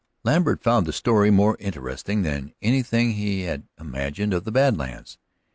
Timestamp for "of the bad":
4.33-4.75